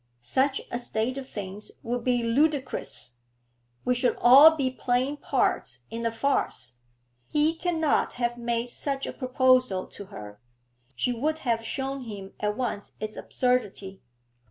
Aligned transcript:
Such 0.23 0.61
a 0.71 0.79
state 0.79 1.19
of 1.19 1.29
things 1.29 1.69
would 1.83 2.03
be 2.03 2.23
ludicrous; 2.23 3.17
we 3.85 3.93
should 3.93 4.17
all 4.19 4.55
be 4.55 4.71
playing 4.71 5.17
parts 5.17 5.81
in 5.91 6.07
a 6.07 6.11
farce. 6.11 6.79
He 7.27 7.53
cannot 7.53 8.13
have 8.13 8.35
made 8.35 8.71
such 8.71 9.05
a 9.05 9.13
proposal 9.13 9.85
to 9.85 10.05
her; 10.05 10.39
she 10.95 11.13
would 11.13 11.37
have 11.45 11.63
shown 11.63 12.05
him 12.05 12.33
at 12.39 12.57
once 12.57 12.93
its 12.99 13.15
absurdity.' 13.15 14.01